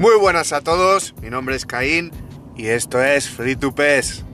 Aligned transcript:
Muy 0.00 0.16
buenas 0.16 0.54
a 0.54 0.62
todos, 0.62 1.14
mi 1.20 1.28
nombre 1.28 1.54
es 1.54 1.66
Caín 1.66 2.10
y 2.56 2.68
esto 2.68 3.02
es 3.02 3.28
Free 3.28 3.54
to 3.54 3.74
Pes. 3.74 4.24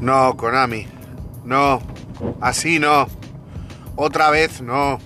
No, 0.00 0.36
Konami, 0.36 0.88
no, 1.44 1.80
así 2.40 2.80
no, 2.80 3.06
otra 3.94 4.30
vez 4.30 4.60
no, 4.60 4.98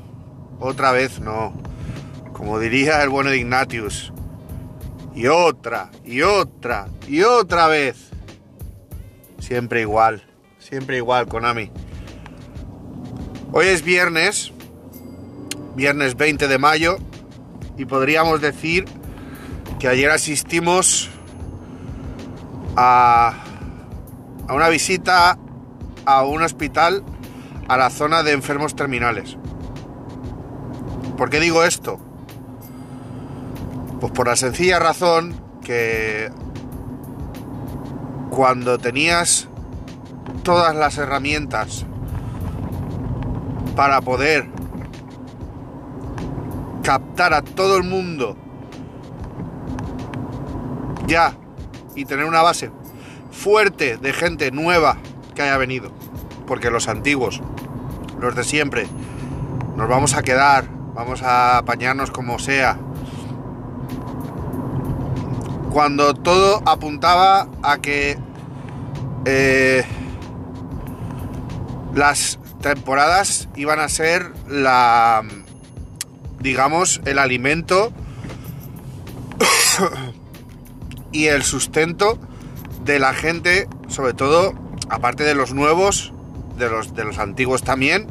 otra 0.58 0.92
vez 0.92 1.20
no, 1.20 1.52
como 2.32 2.58
diría 2.60 3.02
el 3.02 3.10
bueno 3.10 3.28
de 3.28 3.36
Ignatius, 3.36 4.10
y 5.14 5.26
otra, 5.26 5.90
y 6.02 6.22
otra, 6.22 6.88
y 7.06 7.20
otra 7.24 7.66
vez. 7.66 8.13
Siempre 9.38 9.80
igual, 9.82 10.24
siempre 10.58 10.96
igual, 10.96 11.26
Konami. 11.26 11.70
Hoy 13.52 13.66
es 13.66 13.82
viernes, 13.82 14.52
viernes 15.76 16.16
20 16.16 16.48
de 16.48 16.58
mayo, 16.58 16.98
y 17.76 17.84
podríamos 17.84 18.40
decir 18.40 18.84
que 19.78 19.88
ayer 19.88 20.10
asistimos 20.10 21.10
a, 22.76 23.44
a 24.48 24.54
una 24.54 24.68
visita 24.68 25.38
a 26.06 26.24
un 26.24 26.42
hospital 26.42 27.02
a 27.68 27.76
la 27.76 27.90
zona 27.90 28.22
de 28.22 28.32
enfermos 28.32 28.76
terminales. 28.76 29.36
¿Por 31.16 31.30
qué 31.30 31.40
digo 31.40 31.64
esto? 31.64 31.98
Pues 34.00 34.12
por 34.12 34.26
la 34.26 34.36
sencilla 34.36 34.78
razón 34.78 35.40
que 35.62 36.30
cuando 38.34 38.78
tenías 38.78 39.48
todas 40.42 40.74
las 40.74 40.98
herramientas 40.98 41.86
para 43.76 44.00
poder 44.00 44.48
captar 46.82 47.32
a 47.32 47.42
todo 47.42 47.76
el 47.76 47.84
mundo 47.84 48.36
ya 51.06 51.36
y 51.94 52.06
tener 52.06 52.24
una 52.24 52.42
base 52.42 52.72
fuerte 53.30 53.98
de 53.98 54.12
gente 54.12 54.50
nueva 54.50 54.96
que 55.36 55.42
haya 55.42 55.56
venido. 55.56 55.92
Porque 56.44 56.70
los 56.70 56.88
antiguos, 56.88 57.40
los 58.20 58.34
de 58.34 58.42
siempre, 58.42 58.88
nos 59.76 59.88
vamos 59.88 60.14
a 60.14 60.22
quedar, 60.22 60.68
vamos 60.92 61.22
a 61.22 61.58
apañarnos 61.58 62.10
como 62.10 62.40
sea. 62.40 62.78
Cuando 65.74 66.14
todo 66.14 66.62
apuntaba 66.66 67.48
a 67.64 67.78
que 67.78 68.16
eh, 69.24 69.84
las 71.96 72.38
temporadas 72.62 73.48
iban 73.56 73.80
a 73.80 73.88
ser 73.88 74.30
la, 74.46 75.24
digamos, 76.38 77.00
el 77.06 77.18
alimento 77.18 77.92
y 81.10 81.26
el 81.26 81.42
sustento 81.42 82.20
de 82.84 83.00
la 83.00 83.12
gente, 83.12 83.66
sobre 83.88 84.14
todo, 84.14 84.54
aparte 84.88 85.24
de 85.24 85.34
los 85.34 85.54
nuevos, 85.54 86.12
de 86.56 86.70
los, 86.70 86.94
de 86.94 87.02
los 87.02 87.18
antiguos 87.18 87.64
también, 87.64 88.06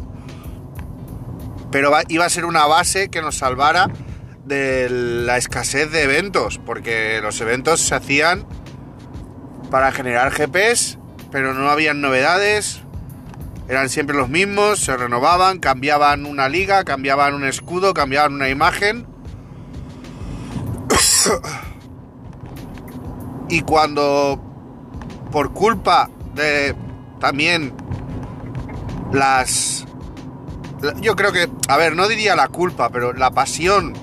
pero 1.72 1.94
iba 2.10 2.26
a 2.26 2.30
ser 2.30 2.44
una 2.44 2.66
base 2.66 3.08
que 3.08 3.22
nos 3.22 3.38
salvara 3.38 3.90
de 4.46 4.90
la 4.90 5.38
escasez 5.38 5.92
de 5.92 6.04
eventos, 6.04 6.60
porque 6.66 7.20
los 7.22 7.40
eventos 7.42 7.82
se 7.82 7.96
hacían 7.96 8.46
para 9.70 9.92
generar 9.92 10.32
GPs 10.32 10.98
pero 11.34 11.54
no 11.56 11.68
habían 11.68 12.00
novedades, 12.00 12.82
eran 13.68 13.90
siempre 13.90 14.16
los 14.16 14.30
mismos, 14.30 14.80
se 14.80 14.96
renovaban, 14.96 15.58
cambiaban 15.58 16.28
una 16.28 16.48
liga, 16.48 16.84
cambiaban 16.84 17.34
un 17.34 17.44
escudo, 17.44 17.96
cambiaban 17.96 18.36
una 18.36 18.50
imagen. 18.50 19.08
y 23.50 23.62
cuando 23.62 24.40
por 25.32 25.54
culpa 25.54 26.12
de 26.36 26.76
también 27.20 27.74
las 29.12 29.88
yo 31.02 31.16
creo 31.16 31.32
que, 31.32 31.50
a 31.68 31.78
ver, 31.78 31.96
no 31.96 32.08
diría 32.08 32.36
la 32.36 32.50
culpa, 32.50 32.90
pero 32.90 33.14
la 33.14 33.32
pasión, 33.32 33.94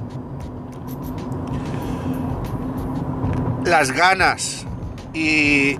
las 3.65 3.93
ganas 3.93 4.67
y 5.13 5.77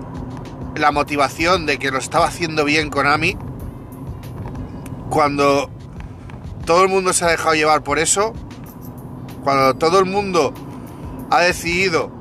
la 0.75 0.91
motivación 0.91 1.65
de 1.65 1.77
que 1.77 1.91
lo 1.91 1.97
estaba 1.97 2.27
haciendo 2.27 2.65
bien 2.65 2.89
Konami, 2.89 3.37
cuando 5.09 5.69
todo 6.65 6.83
el 6.83 6.89
mundo 6.89 7.13
se 7.13 7.25
ha 7.25 7.29
dejado 7.29 7.55
llevar 7.55 7.83
por 7.83 7.99
eso, 7.99 8.33
cuando 9.43 9.75
todo 9.75 9.99
el 9.99 10.05
mundo 10.05 10.53
ha 11.29 11.41
decidido 11.41 12.11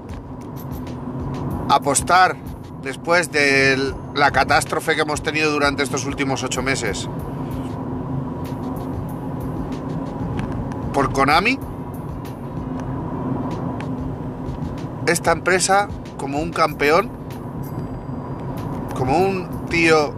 apostar 1.69 2.37
después 2.83 3.31
de 3.31 3.93
la 4.15 4.31
catástrofe 4.31 4.95
que 4.95 5.03
hemos 5.03 5.23
tenido 5.23 5.53
durante 5.53 5.83
estos 5.83 6.05
últimos 6.07 6.43
ocho 6.43 6.63
meses 6.63 7.09
por 10.93 11.13
Konami, 11.13 11.59
esta 15.11 15.33
empresa 15.33 15.89
como 16.19 16.39
un 16.39 16.51
campeón 16.51 17.11
como 18.95 19.19
un 19.19 19.67
tío 19.71 20.15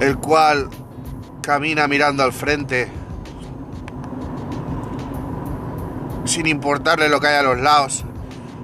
el 0.00 0.16
cual 0.18 0.68
camina 1.42 1.86
mirando 1.86 2.22
al 2.22 2.32
frente 2.32 2.90
sin 6.24 6.46
importarle 6.46 7.08
lo 7.08 7.20
que 7.20 7.28
hay 7.28 7.36
a 7.36 7.42
los 7.42 7.58
lados, 7.58 8.04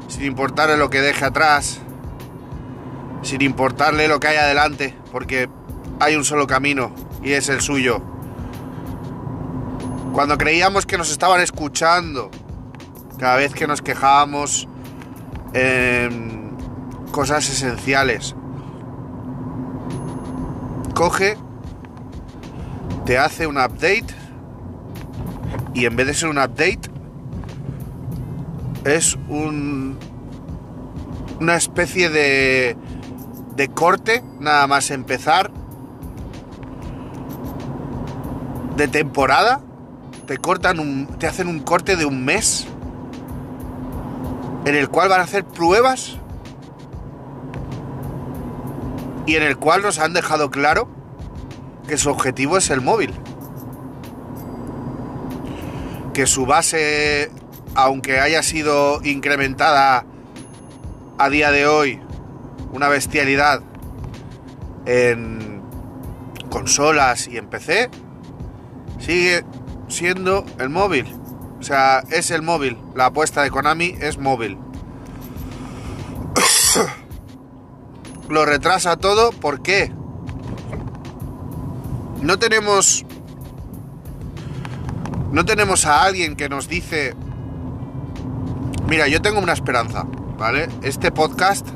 sin 0.08 0.24
importarle 0.24 0.76
lo 0.76 0.90
que 0.90 1.00
deje 1.00 1.24
atrás, 1.24 1.80
sin 3.22 3.40
importarle 3.40 4.08
lo 4.08 4.20
que 4.20 4.28
hay 4.28 4.36
adelante, 4.36 4.94
porque 5.12 5.48
hay 6.00 6.16
un 6.16 6.24
solo 6.24 6.46
camino 6.46 6.92
y 7.22 7.32
es 7.32 7.48
el 7.48 7.60
suyo. 7.60 8.02
Cuando 10.12 10.36
creíamos 10.36 10.84
que 10.84 10.98
nos 10.98 11.10
estaban 11.10 11.40
escuchando, 11.40 12.30
cada 13.18 13.36
vez 13.36 13.54
que 13.54 13.66
nos 13.66 13.80
quejábamos 13.80 14.68
en 15.54 16.56
cosas 17.10 17.48
esenciales, 17.48 18.34
coge, 20.94 21.36
te 23.04 23.18
hace 23.18 23.46
un 23.46 23.56
update 23.56 24.06
y 25.74 25.86
en 25.86 25.96
vez 25.96 26.06
de 26.06 26.14
ser 26.14 26.28
un 26.28 26.38
update 26.38 26.80
es 28.84 29.16
un 29.28 29.98
una 31.40 31.56
especie 31.56 32.08
de 32.08 32.76
de 33.56 33.68
corte 33.68 34.22
nada 34.40 34.66
más 34.66 34.90
empezar 34.90 35.50
de 38.76 38.88
temporada. 38.88 39.60
Te 40.26 40.38
cortan 40.38 40.78
un, 40.78 41.06
te 41.18 41.26
hacen 41.26 41.48
un 41.48 41.60
corte 41.60 41.96
de 41.96 42.04
un 42.04 42.24
mes 42.24 42.66
en 44.64 44.74
el 44.74 44.88
cual 44.88 45.08
van 45.08 45.20
a 45.20 45.24
hacer 45.24 45.44
pruebas 45.44 46.18
y 49.26 49.36
en 49.36 49.42
el 49.42 49.56
cual 49.56 49.82
nos 49.82 49.98
han 49.98 50.12
dejado 50.12 50.50
claro 50.50 50.88
que 51.86 51.96
su 51.98 52.10
objetivo 52.10 52.56
es 52.56 52.70
el 52.70 52.80
móvil. 52.80 53.12
Que 56.12 56.26
su 56.26 56.46
base, 56.46 57.30
aunque 57.74 58.20
haya 58.20 58.42
sido 58.42 59.00
incrementada 59.02 60.04
a 61.18 61.28
día 61.28 61.50
de 61.50 61.66
hoy, 61.66 62.00
una 62.72 62.88
bestialidad 62.88 63.62
en 64.86 65.62
consolas 66.50 67.28
y 67.28 67.38
en 67.38 67.46
PC, 67.46 67.90
sigue 68.98 69.44
siendo 69.88 70.44
el 70.58 70.68
móvil. 70.68 71.06
O 71.60 71.62
sea, 71.62 72.02
es 72.10 72.30
el 72.30 72.42
móvil. 72.42 72.76
La 72.94 73.06
apuesta 73.06 73.42
de 73.42 73.50
Konami 73.50 73.96
es 74.00 74.18
móvil. 74.18 74.58
lo 78.28 78.44
retrasa 78.44 78.96
todo. 78.96 79.30
¿Por 79.32 79.62
qué? 79.62 79.92
No 82.20 82.38
tenemos... 82.38 83.04
No 85.30 85.44
tenemos 85.44 85.86
a 85.86 86.02
alguien 86.02 86.36
que 86.36 86.48
nos 86.48 86.68
dice... 86.68 87.14
Mira, 88.86 89.08
yo 89.08 89.22
tengo 89.22 89.40
una 89.40 89.54
esperanza, 89.54 90.04
¿vale? 90.36 90.68
Este 90.82 91.10
podcast 91.10 91.66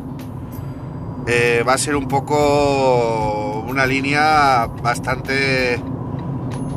eh, 1.26 1.64
va 1.66 1.72
a 1.72 1.78
ser 1.78 1.96
un 1.96 2.08
poco 2.08 3.64
una 3.66 3.86
línea 3.86 4.66
bastante 4.82 5.80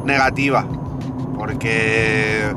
negativa. 0.06 0.66
Porque 1.36 2.54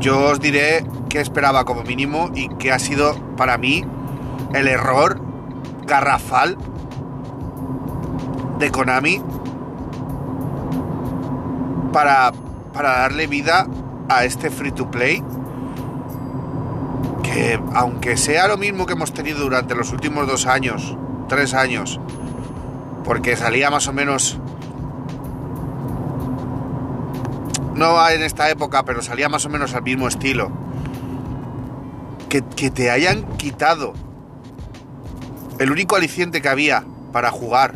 yo 0.00 0.20
os 0.26 0.40
diré 0.40 0.84
qué 1.08 1.20
esperaba 1.20 1.64
como 1.64 1.82
mínimo 1.82 2.30
y 2.34 2.48
qué 2.56 2.72
ha 2.72 2.78
sido 2.78 3.14
para 3.36 3.58
mí 3.58 3.84
el 4.54 4.68
error 4.68 5.20
garrafal 5.86 6.56
de 8.58 8.70
Konami 8.70 9.22
para, 11.92 12.32
para 12.72 12.98
darle 12.98 13.26
vida 13.26 13.66
a 14.08 14.24
este 14.24 14.50
free 14.50 14.72
to 14.72 14.90
play 14.90 15.22
que 17.22 17.60
aunque 17.74 18.16
sea 18.16 18.48
lo 18.48 18.56
mismo 18.56 18.86
que 18.86 18.94
hemos 18.94 19.12
tenido 19.12 19.40
durante 19.40 19.74
los 19.74 19.92
últimos 19.92 20.26
dos 20.26 20.46
años, 20.46 20.96
tres 21.28 21.54
años, 21.54 22.00
porque 23.04 23.36
salía 23.36 23.70
más 23.70 23.86
o 23.86 23.92
menos, 23.92 24.38
no 27.78 28.08
en 28.08 28.22
esta 28.22 28.50
época, 28.50 28.84
pero 28.84 29.02
salía 29.02 29.28
más 29.28 29.46
o 29.46 29.48
menos 29.48 29.74
al 29.74 29.82
mismo 29.82 30.08
estilo, 30.08 30.50
que, 32.28 32.42
que 32.42 32.70
te 32.70 32.90
hayan 32.90 33.24
quitado 33.36 33.94
el 35.58 35.70
único 35.70 35.96
aliciente 35.96 36.42
que 36.42 36.48
había 36.48 36.84
para 37.12 37.30
jugar. 37.30 37.74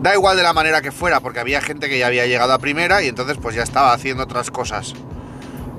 Da 0.00 0.14
igual 0.14 0.36
de 0.36 0.42
la 0.44 0.52
manera 0.52 0.80
que 0.80 0.92
fuera, 0.92 1.20
porque 1.20 1.40
había 1.40 1.60
gente 1.60 1.88
que 1.88 1.98
ya 1.98 2.06
había 2.06 2.26
llegado 2.26 2.52
a 2.52 2.58
primera 2.58 3.02
y 3.02 3.08
entonces 3.08 3.36
pues 3.40 3.56
ya 3.56 3.62
estaba 3.62 3.92
haciendo 3.92 4.22
otras 4.22 4.50
cosas. 4.50 4.94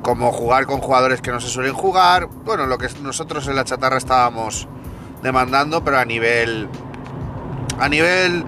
Como 0.02 0.32
jugar 0.32 0.66
con 0.66 0.80
jugadores 0.80 1.22
que 1.22 1.32
no 1.32 1.40
se 1.40 1.48
suelen 1.48 1.74
jugar. 1.74 2.28
Bueno, 2.28 2.66
lo 2.66 2.78
que 2.78 2.88
nosotros 3.02 3.48
en 3.48 3.56
la 3.56 3.64
chatarra 3.64 3.98
estábamos 3.98 4.68
demandando, 5.24 5.84
pero 5.84 6.00
a 6.00 6.06
nivel. 6.06 6.68
A 7.80 7.88
nivel 7.88 8.44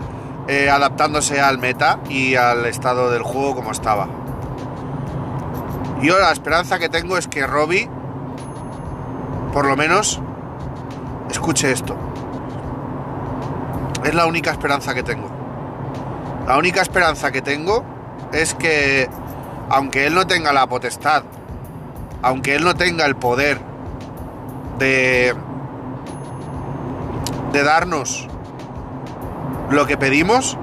eh, 0.47 0.69
adaptándose 0.69 1.39
al 1.39 1.57
meta 1.57 1.99
y 2.09 2.35
al 2.35 2.65
estado 2.65 3.11
del 3.11 3.23
juego 3.23 3.55
como 3.55 3.71
estaba. 3.71 4.07
Yo 6.01 6.17
la 6.17 6.31
esperanza 6.31 6.79
que 6.79 6.89
tengo 6.89 7.17
es 7.17 7.27
que 7.27 7.45
Robbie, 7.45 7.87
por 9.53 9.67
lo 9.67 9.77
menos, 9.77 10.19
escuche 11.29 11.71
esto. 11.71 11.95
Es 14.03 14.15
la 14.15 14.25
única 14.25 14.49
esperanza 14.49 14.95
que 14.95 15.03
tengo. 15.03 15.29
La 16.47 16.57
única 16.57 16.81
esperanza 16.81 17.31
que 17.31 17.43
tengo 17.43 17.83
es 18.33 18.55
que, 18.55 19.07
aunque 19.69 20.07
él 20.07 20.15
no 20.15 20.25
tenga 20.25 20.51
la 20.53 20.65
potestad, 20.67 21.23
aunque 22.23 22.55
él 22.55 22.63
no 22.63 22.73
tenga 22.73 23.05
el 23.05 23.15
poder 23.15 23.59
de, 24.79 25.35
de 27.51 27.63
darnos 27.63 28.27
lo 29.71 29.85
que 29.87 29.97
pedimos, 29.97 30.57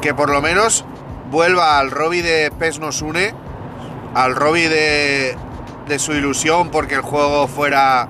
que 0.00 0.14
por 0.14 0.30
lo 0.30 0.42
menos 0.42 0.84
vuelva 1.30 1.78
al 1.78 1.90
Robby 1.90 2.22
de 2.22 2.50
PES 2.58 2.80
nos 2.80 3.02
une, 3.02 3.34
al 4.14 4.34
Robby 4.34 4.62
de, 4.62 5.36
de 5.88 5.98
su 5.98 6.12
ilusión 6.12 6.70
porque 6.70 6.96
el 6.96 7.02
juego 7.02 7.46
fuera 7.48 8.08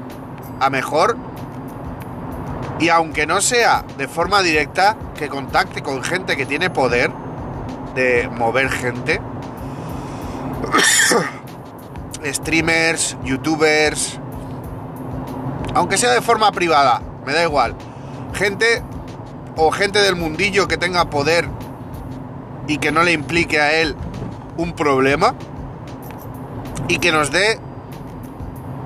a 0.60 0.70
mejor 0.70 1.16
y 2.78 2.88
aunque 2.88 3.26
no 3.26 3.40
sea 3.40 3.84
de 3.96 4.08
forma 4.08 4.42
directa, 4.42 4.96
que 5.16 5.28
contacte 5.28 5.82
con 5.82 6.02
gente 6.02 6.36
que 6.36 6.44
tiene 6.44 6.70
poder 6.70 7.10
de 7.94 8.28
mover 8.28 8.68
gente. 8.70 9.20
Streamers, 12.24 13.16
youtubers. 13.22 14.18
Aunque 15.74 15.96
sea 15.96 16.12
de 16.12 16.20
forma 16.20 16.50
privada, 16.52 17.00
me 17.24 17.32
da 17.32 17.42
igual. 17.42 17.76
Gente 18.34 18.82
o 19.56 19.70
gente 19.70 20.00
del 20.00 20.16
mundillo 20.16 20.68
que 20.68 20.76
tenga 20.76 21.10
poder 21.10 21.48
y 22.66 22.78
que 22.78 22.92
no 22.92 23.02
le 23.02 23.12
implique 23.12 23.60
a 23.60 23.72
él 23.72 23.94
un 24.56 24.72
problema. 24.72 25.34
Y 26.88 26.98
que 26.98 27.12
nos 27.12 27.30
dé 27.30 27.58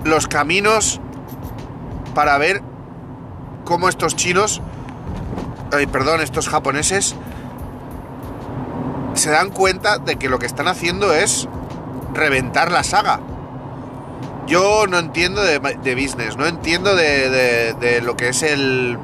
los 0.05 0.29
caminos 0.29 1.01
para 2.15 2.39
ver 2.39 2.63
cómo 3.65 3.89
estos 3.89 4.15
chinos, 4.15 4.63
ay, 5.73 5.87
perdón, 5.87 6.21
estos 6.21 6.49
japoneses, 6.49 7.17
se 9.15 9.31
dan 9.31 9.51
cuenta 9.51 9.99
de 9.99 10.17
que 10.17 10.29
lo 10.29 10.39
que 10.39 10.47
están 10.47 10.69
haciendo 10.69 11.13
es 11.13 11.49
reventar 12.15 12.71
la 12.71 12.85
saga. 12.85 13.21
Yo 14.47 14.87
no 14.87 14.99
entiendo 14.99 15.43
de, 15.43 15.59
business, 15.59 16.37
no 16.37 16.47
entiendo 16.47 16.95
de, 16.95 17.75
de, 17.75 18.01
lo 18.01 18.17
que 18.17 18.29
es 18.29 18.43
el, 18.43 18.99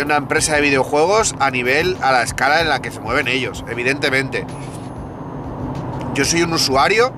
una 0.00 0.16
empresa 0.16 0.54
de 0.54 0.62
videojuegos 0.62 1.34
a 1.38 1.50
nivel, 1.50 1.96
a 2.00 2.12
la 2.12 2.22
escala 2.22 2.60
en 2.60 2.68
la 2.68 2.80
que 2.80 2.90
se 2.90 3.00
mueven 3.00 3.28
ellos, 3.28 3.64
evidentemente. 3.68 4.46
Yo 6.14 6.24
soy 6.24 6.42
un 6.42 6.52
usuario 6.52 7.12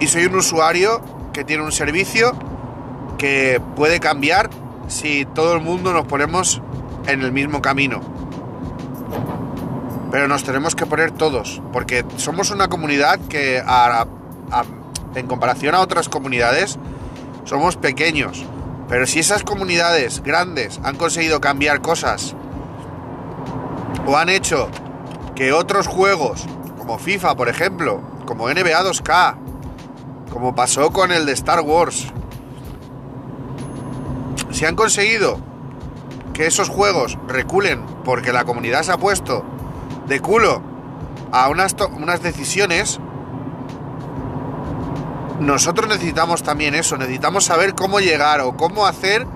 y 0.00 0.06
soy 0.06 0.26
un 0.26 0.36
usuario 0.36 1.00
que 1.32 1.44
tiene 1.44 1.62
un 1.62 1.72
servicio 1.72 2.32
que 3.18 3.60
puede 3.76 4.00
cambiar 4.00 4.50
si 4.88 5.26
todo 5.26 5.54
el 5.54 5.60
mundo 5.60 5.92
nos 5.92 6.06
ponemos 6.06 6.62
en 7.06 7.22
el 7.22 7.32
mismo 7.32 7.60
camino. 7.62 8.00
Pero 10.10 10.26
nos 10.26 10.42
tenemos 10.42 10.74
que 10.74 10.86
poner 10.86 11.12
todos, 11.12 11.62
porque 11.72 12.04
somos 12.16 12.50
una 12.50 12.68
comunidad 12.68 13.20
que 13.28 13.62
en 15.14 15.26
comparación 15.28 15.74
a 15.74 15.80
otras 15.80 16.08
comunidades 16.08 16.78
somos 17.44 17.76
pequeños. 17.76 18.44
Pero 18.90 19.06
si 19.06 19.20
esas 19.20 19.44
comunidades 19.44 20.20
grandes 20.20 20.80
han 20.82 20.96
conseguido 20.96 21.40
cambiar 21.40 21.80
cosas 21.80 22.34
o 24.04 24.16
han 24.16 24.28
hecho 24.28 24.68
que 25.36 25.52
otros 25.52 25.86
juegos, 25.86 26.44
como 26.76 26.98
FIFA 26.98 27.36
por 27.36 27.48
ejemplo, 27.48 28.02
como 28.26 28.48
NBA 28.48 28.82
2K, 28.82 29.36
como 30.32 30.56
pasó 30.56 30.90
con 30.90 31.12
el 31.12 31.24
de 31.24 31.32
Star 31.32 31.60
Wars, 31.60 32.08
si 34.50 34.66
han 34.66 34.74
conseguido 34.74 35.38
que 36.34 36.46
esos 36.46 36.68
juegos 36.68 37.16
reculen 37.28 37.86
porque 38.04 38.32
la 38.32 38.44
comunidad 38.44 38.82
se 38.82 38.90
ha 38.90 38.98
puesto 38.98 39.44
de 40.08 40.18
culo 40.18 40.62
a 41.30 41.48
unas, 41.48 41.76
unas 41.96 42.22
decisiones, 42.24 42.98
nosotros 45.40 45.88
necesitamos 45.88 46.42
también 46.42 46.74
eso, 46.74 46.98
necesitamos 46.98 47.44
saber 47.44 47.74
cómo 47.74 47.98
llegar 47.98 48.42
o 48.42 48.56
cómo 48.56 48.86
hacer 48.86 49.26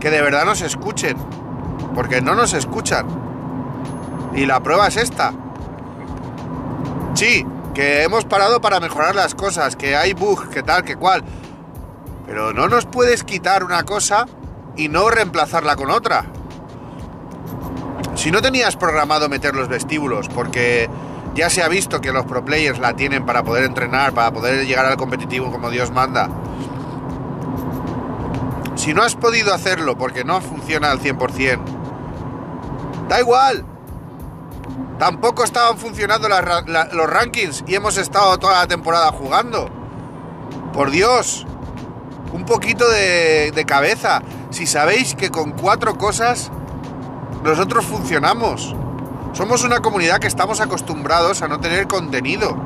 que 0.00 0.10
de 0.10 0.22
verdad 0.22 0.46
nos 0.46 0.62
escuchen, 0.62 1.16
porque 1.94 2.22
no 2.22 2.34
nos 2.34 2.54
escuchan. 2.54 3.06
Y 4.34 4.46
la 4.46 4.62
prueba 4.62 4.88
es 4.88 4.96
esta. 4.96 5.32
Sí, 7.14 7.46
que 7.74 8.02
hemos 8.02 8.24
parado 8.24 8.60
para 8.60 8.80
mejorar 8.80 9.14
las 9.14 9.34
cosas, 9.34 9.76
que 9.76 9.96
hay 9.96 10.14
bugs, 10.14 10.48
que 10.48 10.62
tal, 10.62 10.82
que 10.82 10.96
cual. 10.96 11.22
Pero 12.26 12.52
no 12.54 12.68
nos 12.68 12.86
puedes 12.86 13.22
quitar 13.22 13.64
una 13.64 13.84
cosa 13.84 14.26
y 14.76 14.88
no 14.88 15.10
reemplazarla 15.10 15.76
con 15.76 15.90
otra. 15.90 16.24
Si 18.14 18.30
no 18.30 18.40
tenías 18.40 18.76
programado 18.76 19.28
meter 19.28 19.54
los 19.54 19.68
vestíbulos, 19.68 20.28
porque 20.28 20.88
ya 21.34 21.50
se 21.50 21.62
ha 21.62 21.68
visto 21.68 22.00
que 22.00 22.12
los 22.12 22.24
pro 22.24 22.44
players 22.44 22.78
la 22.78 22.94
tienen 22.94 23.26
para 23.26 23.42
poder 23.42 23.64
entrenar, 23.64 24.12
para 24.12 24.32
poder 24.32 24.66
llegar 24.66 24.86
al 24.86 24.96
competitivo 24.96 25.50
como 25.50 25.70
Dios 25.70 25.90
manda. 25.90 26.28
Si 28.76 28.94
no 28.94 29.02
has 29.02 29.14
podido 29.16 29.52
hacerlo 29.52 29.96
porque 29.96 30.24
no 30.24 30.40
funciona 30.40 30.90
al 30.90 31.00
100%, 31.00 31.58
da 33.08 33.20
igual. 33.20 33.64
Tampoco 34.98 35.42
estaban 35.42 35.76
funcionando 35.76 36.28
los 36.28 37.10
rankings 37.10 37.64
y 37.66 37.74
hemos 37.74 37.96
estado 37.96 38.38
toda 38.38 38.60
la 38.60 38.66
temporada 38.66 39.10
jugando. 39.10 39.68
Por 40.72 40.90
Dios, 40.90 41.46
un 42.32 42.44
poquito 42.44 42.88
de, 42.88 43.50
de 43.52 43.64
cabeza. 43.64 44.22
Si 44.50 44.66
sabéis 44.66 45.14
que 45.14 45.30
con 45.30 45.52
cuatro 45.52 45.98
cosas 45.98 46.50
nosotros 47.42 47.84
funcionamos. 47.84 48.74
Somos 49.34 49.64
una 49.64 49.80
comunidad 49.80 50.20
que 50.20 50.28
estamos 50.28 50.60
acostumbrados 50.60 51.42
a 51.42 51.48
no 51.48 51.58
tener 51.58 51.88
contenido. 51.88 52.56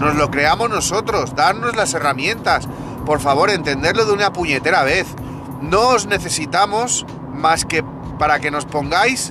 Nos 0.00 0.16
lo 0.16 0.30
creamos 0.30 0.70
nosotros, 0.70 1.34
darnos 1.34 1.76
las 1.76 1.92
herramientas. 1.92 2.66
Por 3.04 3.20
favor, 3.20 3.50
entenderlo 3.50 4.06
de 4.06 4.12
una 4.12 4.32
puñetera 4.32 4.82
vez. 4.82 5.06
No 5.60 5.88
os 5.88 6.06
necesitamos 6.06 7.04
más 7.34 7.66
que 7.66 7.84
para 8.18 8.40
que 8.40 8.50
nos 8.50 8.64
pongáis 8.64 9.30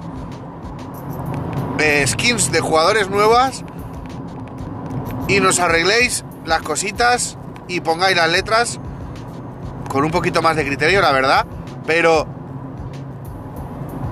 eh, 1.79 2.05
skins 2.05 2.51
de 2.51 2.59
jugadores 2.59 3.09
nuevas 3.09 3.63
y 5.27 5.39
nos 5.39 5.59
arregléis 5.59 6.23
las 6.45 6.61
cositas 6.61 7.37
y 7.67 7.81
pongáis 7.81 8.15
las 8.15 8.29
letras 8.29 8.79
con 9.89 10.05
un 10.05 10.11
poquito 10.11 10.43
más 10.43 10.55
de 10.55 10.65
criterio, 10.65 11.01
la 11.01 11.11
verdad, 11.11 11.47
pero 11.87 12.27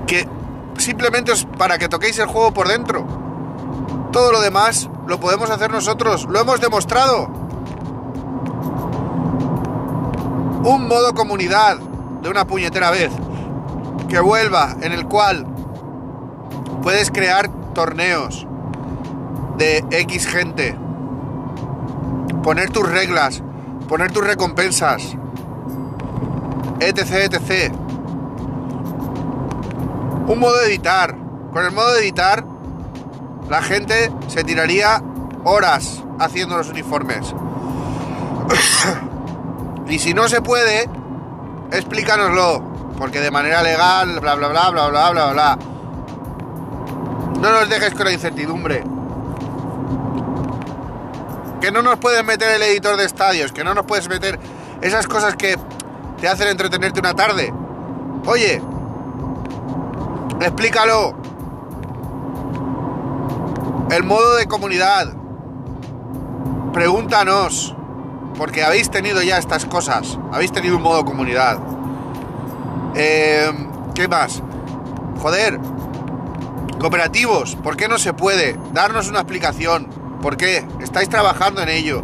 que 0.07 0.27
simplemente 0.77 1.31
es 1.31 1.45
para 1.57 1.77
que 1.77 1.89
toquéis 1.89 2.17
el 2.19 2.27
juego 2.27 2.53
por 2.53 2.67
dentro. 2.67 3.05
Todo 4.11 4.31
lo 4.31 4.41
demás 4.41 4.89
lo 5.07 5.19
podemos 5.19 5.49
hacer 5.49 5.71
nosotros, 5.71 6.25
lo 6.29 6.39
hemos 6.39 6.61
demostrado. 6.61 7.27
Un 10.63 10.87
modo 10.87 11.13
comunidad 11.13 11.77
de 12.21 12.29
una 12.29 12.45
puñetera 12.45 12.89
vez 12.89 13.11
que 14.07 14.19
vuelva 14.19 14.75
en 14.81 14.91
el 14.93 15.05
cual 15.05 15.45
puedes 16.81 17.11
crear 17.11 17.49
torneos 17.73 18.47
de 19.57 19.83
X 19.91 20.27
gente, 20.27 20.77
poner 22.43 22.69
tus 22.71 22.89
reglas, 22.89 23.43
poner 23.87 24.11
tus 24.11 24.25
recompensas, 24.25 25.15
etc, 26.79 27.33
etc. 27.33 27.84
Un 30.27 30.39
modo 30.39 30.57
de 30.57 30.67
editar. 30.67 31.15
Con 31.53 31.63
el 31.63 31.71
modo 31.71 31.93
de 31.93 32.01
editar, 32.01 32.43
la 33.49 33.61
gente 33.61 34.11
se 34.27 34.43
tiraría 34.43 35.01
horas 35.43 36.03
haciendo 36.19 36.57
los 36.57 36.69
uniformes. 36.69 37.33
y 39.87 39.99
si 39.99 40.13
no 40.13 40.27
se 40.27 40.41
puede, 40.41 40.89
explícanoslo. 41.71 42.73
Porque 42.97 43.19
de 43.19 43.29
manera 43.29 43.61
legal, 43.61 44.19
bla, 44.19 44.35
bla, 44.35 44.47
bla, 44.47 44.69
bla, 44.71 44.87
bla, 44.87 45.11
bla, 45.11 45.31
bla. 45.33 45.59
No 47.39 47.51
nos 47.51 47.69
dejes 47.69 47.93
con 47.93 48.05
la 48.05 48.11
incertidumbre. 48.11 48.83
Que 51.61 51.71
no 51.71 51.81
nos 51.81 51.99
puedes 51.99 52.23
meter 52.25 52.49
el 52.51 52.63
editor 52.63 52.97
de 52.97 53.05
estadios, 53.05 53.51
que 53.51 53.63
no 53.63 53.73
nos 53.75 53.85
puedes 53.85 54.09
meter 54.09 54.39
esas 54.81 55.05
cosas 55.07 55.35
que 55.35 55.57
te 56.19 56.27
hacen 56.27 56.47
entretenerte 56.47 56.99
una 56.99 57.13
tarde. 57.13 57.53
Oye, 58.25 58.61
explícalo. 60.41 61.15
El 63.91 64.03
modo 64.03 64.35
de 64.35 64.47
comunidad. 64.47 65.13
Pregúntanos. 66.73 67.75
Porque 68.37 68.63
habéis 68.63 68.89
tenido 68.89 69.21
ya 69.21 69.37
estas 69.37 69.65
cosas. 69.65 70.19
Habéis 70.31 70.51
tenido 70.51 70.75
un 70.75 70.81
modo 70.81 71.05
comunidad. 71.05 71.59
Eh, 72.95 73.51
¿Qué 73.93 74.07
más? 74.07 74.41
Joder. 75.21 75.59
Cooperativos. 76.79 77.55
¿Por 77.55 77.77
qué 77.77 77.87
no 77.87 77.97
se 77.97 78.13
puede? 78.13 78.57
Darnos 78.73 79.07
una 79.07 79.19
explicación. 79.19 79.87
¿Por 80.21 80.35
qué? 80.37 80.65
Estáis 80.81 81.07
trabajando 81.09 81.61
en 81.61 81.69
ello. 81.69 82.03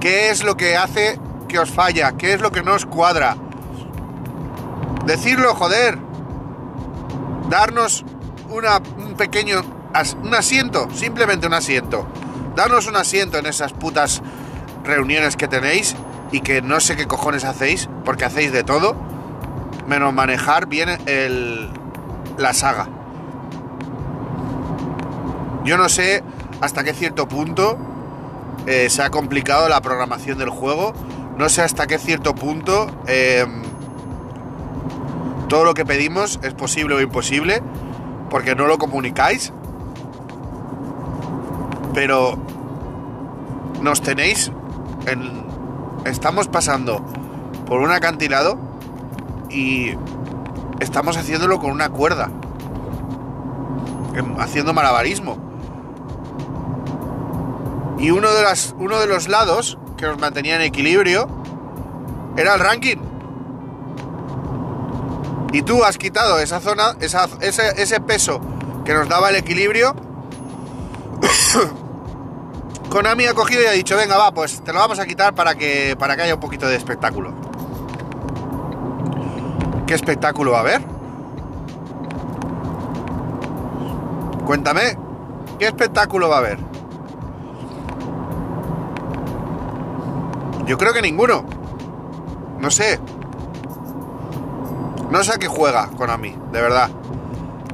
¿Qué 0.00 0.30
es 0.30 0.44
lo 0.44 0.56
que 0.56 0.76
hace 0.76 1.18
que 1.46 1.58
os 1.58 1.70
falla? 1.70 2.12
¿Qué 2.12 2.32
es 2.32 2.40
lo 2.40 2.50
que 2.52 2.62
no 2.62 2.74
os 2.74 2.86
cuadra? 2.86 3.36
Decirlo, 5.04 5.54
joder. 5.54 5.98
Darnos 7.50 8.04
una, 8.48 8.80
un 8.96 9.14
pequeño 9.14 9.62
un 10.22 10.34
asiento, 10.34 10.88
simplemente 10.94 11.48
un 11.48 11.54
asiento. 11.54 12.06
Darnos 12.54 12.86
un 12.86 12.94
asiento 12.96 13.38
en 13.38 13.46
esas 13.46 13.72
putas 13.72 14.22
reuniones 14.84 15.36
que 15.36 15.48
tenéis 15.48 15.96
y 16.32 16.40
que 16.40 16.62
no 16.62 16.78
sé 16.78 16.96
qué 16.96 17.06
cojones 17.06 17.44
hacéis, 17.44 17.88
porque 18.04 18.24
hacéis 18.24 18.52
de 18.52 18.62
todo, 18.62 18.94
menos 19.88 20.14
manejar 20.14 20.66
bien 20.66 20.90
el, 21.06 21.70
la 22.38 22.54
saga. 22.54 22.88
Yo 25.64 25.76
no 25.76 25.88
sé 25.88 26.22
hasta 26.60 26.84
qué 26.84 26.94
cierto 26.94 27.26
punto 27.26 27.78
eh, 28.66 28.88
se 28.90 29.02
ha 29.02 29.10
complicado 29.10 29.68
la 29.68 29.80
programación 29.80 30.38
del 30.38 30.50
juego. 30.50 30.92
No 31.36 31.48
sé 31.48 31.62
hasta 31.62 31.86
qué 31.86 31.98
cierto 31.98 32.34
punto 32.34 32.86
eh, 33.06 33.44
todo 35.50 35.64
lo 35.64 35.74
que 35.74 35.84
pedimos 35.84 36.38
es 36.44 36.54
posible 36.54 36.94
o 36.94 37.00
imposible, 37.00 37.60
porque 38.30 38.54
no 38.54 38.68
lo 38.68 38.78
comunicáis. 38.78 39.52
Pero 41.92 42.38
nos 43.82 44.00
tenéis 44.00 44.52
en, 45.06 45.44
estamos 46.04 46.46
pasando 46.46 47.04
por 47.66 47.80
un 47.80 47.90
acantilado 47.90 48.58
y 49.50 49.90
estamos 50.78 51.16
haciéndolo 51.16 51.58
con 51.58 51.72
una 51.72 51.88
cuerda. 51.88 52.30
Haciendo 54.38 54.72
malabarismo. 54.72 55.36
Y 57.98 58.12
uno 58.12 58.32
de, 58.32 58.42
las, 58.42 58.76
uno 58.78 59.00
de 59.00 59.08
los 59.08 59.26
lados 59.26 59.78
que 59.96 60.06
nos 60.06 60.18
mantenía 60.20 60.54
en 60.54 60.62
equilibrio 60.62 61.26
era 62.36 62.54
el 62.54 62.60
ranking. 62.60 63.09
Y 65.52 65.62
tú 65.62 65.82
has 65.84 65.98
quitado 65.98 66.38
esa 66.38 66.60
zona, 66.60 66.96
esa, 67.00 67.28
ese, 67.40 68.00
peso 68.00 68.40
que 68.84 68.94
nos 68.94 69.08
daba 69.08 69.30
el 69.30 69.36
equilibrio. 69.36 69.94
Konami 72.90 73.26
ha 73.26 73.34
cogido 73.34 73.62
y 73.62 73.66
ha 73.66 73.72
dicho, 73.72 73.96
venga, 73.96 74.16
va, 74.16 74.32
pues 74.32 74.62
te 74.62 74.72
lo 74.72 74.78
vamos 74.78 74.98
a 74.98 75.06
quitar 75.06 75.34
para 75.34 75.54
que, 75.56 75.96
para 75.98 76.16
que 76.16 76.22
haya 76.22 76.34
un 76.34 76.40
poquito 76.40 76.68
de 76.68 76.76
espectáculo. 76.76 77.34
¿Qué 79.86 79.94
espectáculo 79.94 80.52
va 80.52 80.58
a 80.58 80.60
haber? 80.60 80.82
Cuéntame, 84.44 84.96
¿qué 85.58 85.66
espectáculo 85.66 86.28
va 86.28 86.36
a 86.36 86.38
haber? 86.38 86.58
Yo 90.66 90.78
creo 90.78 90.92
que 90.92 91.02
ninguno. 91.02 91.44
No 92.60 92.70
sé. 92.70 93.00
No 95.10 95.24
sé 95.24 95.32
a 95.34 95.38
qué 95.38 95.48
juega 95.48 95.88
Konami, 95.96 96.36
de 96.52 96.60
verdad. 96.60 96.88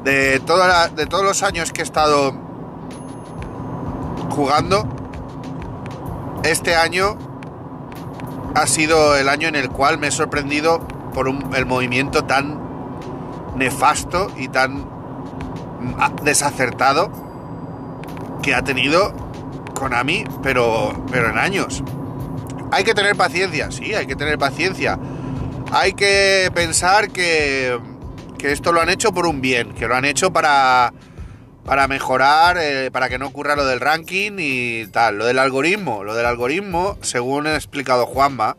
De, 0.05 0.41
toda 0.41 0.89
de 0.89 1.07
todos 1.07 1.25
los 1.25 1.43
años 1.43 1.73
que 1.73 1.83
he 1.83 1.85
estado 1.85 2.33
jugando, 4.31 4.87
este 6.45 6.77
año 6.77 7.17
ha 8.55 8.67
sido 8.67 9.17
el 9.17 9.29
año 9.29 9.49
en 9.49 9.57
el 9.57 9.69
cual 9.69 9.99
me 9.99 10.09
he 10.09 10.11
sorprendido 10.11 10.81
por 11.13 11.29
el 11.29 11.67
movimiento 11.67 12.25
tan 12.25 12.61
nefasto 13.57 14.31
y 14.37 14.49
tan 14.49 14.87
ah, 15.99 16.13
desacertado 16.23 17.11
que 18.43 18.55
ha 18.55 18.63
tenido 18.63 19.13
Konami, 19.75 20.25
pero, 20.43 21.05
pero 21.11 21.31
en 21.31 21.39
años. 21.39 21.83
Hay 22.71 22.85
que 22.85 22.95
tener 22.95 23.17
paciencia, 23.17 23.71
sí, 23.71 23.95
hay 23.95 24.07
que 24.07 24.17
tener 24.17 24.39
paciencia. 24.39 24.99
Hay 25.73 25.93
que 25.95 26.51
pensar 26.55 27.11
que, 27.11 27.79
que 28.39 28.53
esto 28.53 28.73
lo 28.73 28.81
han 28.81 28.89
hecho 28.89 29.13
por 29.13 29.27
un 29.27 29.41
bien, 29.41 29.75
que 29.75 29.89
lo 29.89 29.97
han 29.97 30.05
hecho 30.05 30.33
para, 30.33 30.93
para 31.65 31.89
mejorar, 31.89 32.57
eh, 32.59 32.91
para 32.93 33.09
que 33.09 33.19
no 33.19 33.27
ocurra 33.27 33.57
lo 33.57 33.67
del 33.67 33.81
ranking 33.81 34.37
y 34.39 34.87
tal. 34.87 35.19
Lo 35.19 35.27
del 35.27 35.39
algoritmo, 35.39 36.05
lo 36.05 36.15
del 36.15 36.27
algoritmo, 36.27 36.97
según 37.03 37.47
ha 37.47 37.57
explicado 37.57 38.07
Juanma, 38.07 38.57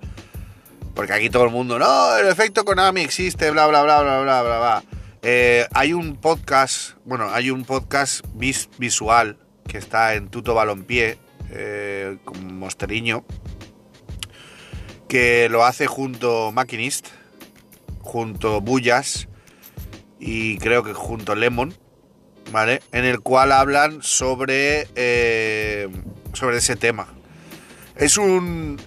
porque 0.93 1.13
aquí 1.13 1.29
todo 1.29 1.45
el 1.45 1.51
mundo, 1.51 1.79
no, 1.79 2.17
el 2.17 2.27
efecto 2.27 2.65
Konami 2.65 3.01
existe, 3.01 3.51
bla, 3.51 3.67
bla, 3.67 3.83
bla, 3.83 4.01
bla, 4.01 4.21
bla, 4.21 4.43
bla, 4.43 4.59
bla. 4.59 4.83
Eh, 5.21 5.65
hay 5.73 5.93
un 5.93 6.17
podcast, 6.17 6.91
bueno, 7.05 7.29
hay 7.31 7.49
un 7.49 7.63
podcast 7.65 8.25
visual 8.77 9.37
que 9.67 9.77
está 9.77 10.15
en 10.15 10.29
Tuto 10.29 10.53
Balompié, 10.53 11.17
eh, 11.51 12.17
con 12.25 12.57
Mosteriño, 12.59 13.25
que 15.07 15.49
lo 15.49 15.65
hace 15.65 15.87
junto 15.87 16.51
Machinist, 16.51 17.07
junto 18.01 18.61
Bullas 18.61 19.27
y 20.19 20.57
creo 20.57 20.83
que 20.83 20.93
junto 20.93 21.35
Lemon 21.35 21.73
¿vale? 22.51 22.81
En 22.91 23.05
el 23.05 23.19
cual 23.19 23.51
hablan 23.51 24.01
sobre, 24.01 24.87
eh, 24.95 25.89
sobre 26.33 26.57
ese 26.57 26.75
tema. 26.75 27.07
Es 27.95 28.17
un... 28.17 28.77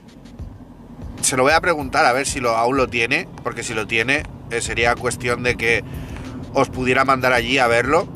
Se 1.23 1.37
lo 1.37 1.43
voy 1.43 1.53
a 1.53 1.61
preguntar 1.61 2.07
a 2.07 2.13
ver 2.13 2.27
si 2.27 2.41
lo, 2.41 2.57
aún 2.57 2.77
lo 2.77 2.89
tiene, 2.89 3.29
porque 3.43 3.63
si 3.63 3.75
lo 3.75 3.87
tiene 3.87 4.23
eh, 4.51 4.61
sería 4.61 4.95
cuestión 4.95 5.43
de 5.43 5.57
que 5.57 5.85
os 6.55 6.71
pudiera 6.71 7.05
mandar 7.05 7.33
allí 7.33 7.59
a 7.59 7.67
verlo, 7.67 8.09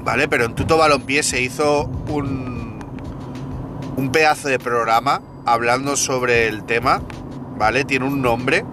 ¿vale? 0.00 0.28
Pero 0.28 0.44
en 0.44 0.54
Tuto 0.54 0.78
Balompié 0.78 1.22
se 1.22 1.42
hizo 1.42 1.84
un, 2.08 2.78
un 3.96 4.12
pedazo 4.12 4.48
de 4.48 4.58
programa 4.58 5.22
hablando 5.52 5.96
sobre 5.96 6.48
el 6.48 6.64
tema, 6.64 7.02
¿vale? 7.56 7.84
Tiene 7.84 8.06
un 8.06 8.22
nombre. 8.22 8.64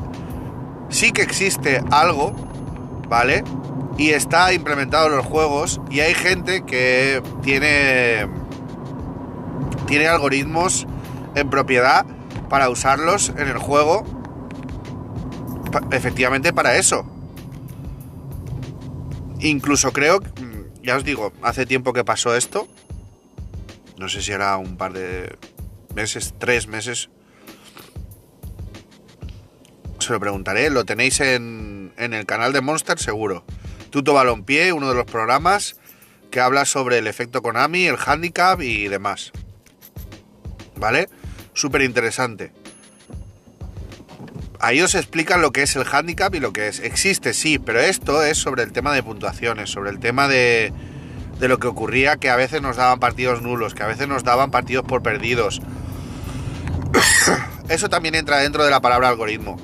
Sí 0.90 1.12
que 1.12 1.22
existe 1.22 1.82
algo, 1.92 2.34
¿vale? 3.10 3.44
y 3.98 4.10
está 4.10 4.54
implementado 4.54 5.08
en 5.08 5.16
los 5.16 5.26
juegos 5.26 5.80
y 5.90 6.02
hay 6.02 6.14
gente 6.14 6.64
que 6.66 7.22
tiene 7.42 8.28
tiene 9.88 10.08
algoritmos 10.08 10.86
en 11.36 11.50
propiedad 11.50 12.06
para 12.50 12.70
usarlos 12.70 13.30
en 13.30 13.48
el 13.48 13.58
juego 13.58 14.04
efectivamente 15.92 16.52
para 16.52 16.76
eso 16.76 17.06
incluso 19.40 19.94
creo 19.94 20.22
ya 20.84 20.98
os 20.98 21.04
digo 21.04 21.32
hace 21.42 21.66
tiempo 21.66 21.94
que 21.94 22.04
pasó 22.04 22.36
esto 22.36 22.68
no 23.98 24.10
sé 24.10 24.22
si 24.22 24.34
era 24.34 24.58
un 24.58 24.76
par 24.76 24.92
de 24.92 25.38
meses 25.96 26.34
tres 26.38 26.68
meses 26.68 27.10
se 30.00 30.14
lo 30.14 30.20
preguntaré 30.20 30.70
lo 30.70 30.86
tenéis 30.86 31.20
en, 31.22 31.94
en 31.98 32.14
el 32.14 32.26
canal 32.26 32.54
de 32.54 32.62
Monster 32.62 33.00
seguro 33.00 33.46
Tuto 33.96 34.14
Balompié, 34.14 34.74
uno 34.74 34.90
de 34.90 34.96
los 34.96 35.06
programas 35.06 35.78
que 36.30 36.42
habla 36.42 36.66
sobre 36.66 36.98
el 36.98 37.08
efecto 37.08 37.42
Konami, 37.42 37.86
el 37.86 37.96
handicap 37.96 38.60
y 38.62 38.90
demás. 38.90 39.32
¿Vale? 40.76 41.08
Súper 41.54 41.82
interesante. 41.82 42.52
Ahí 44.60 44.82
os 44.82 44.96
explican 44.96 45.42
lo 45.42 45.54
que 45.54 45.62
es 45.62 45.78
el 45.78 45.86
handicap 45.90 46.36
y 46.36 46.42
lo 46.42 46.52
que 46.52 46.68
es. 46.68 46.82
Existe, 46.82 47.34
sí, 47.34 47.58
pero 47.58 47.80
esto 47.80 48.22
es 48.22 48.38
sobre 48.38 48.64
el 48.64 48.74
tema 48.74 48.94
de 48.94 49.02
puntuaciones, 49.02 49.70
sobre 49.70 49.92
el 49.92 50.00
tema 50.00 50.28
de, 50.28 50.74
de 51.40 51.48
lo 51.48 51.58
que 51.58 51.68
ocurría, 51.68 52.18
que 52.18 52.30
a 52.30 52.36
veces 52.36 52.62
nos 52.62 52.76
daban 52.76 53.00
partidos 53.00 53.42
nulos, 53.42 53.74
que 53.76 53.84
a 53.84 53.88
veces 53.88 54.10
nos 54.10 54.26
daban 54.26 54.52
partidos 54.52 54.84
por 54.84 55.04
perdidos. 55.04 55.62
Eso 57.70 57.90
también 57.90 58.16
entra 58.16 58.38
dentro 58.38 58.64
de 58.64 58.72
la 58.72 58.82
palabra 58.82 59.10
algoritmo. 59.10 59.58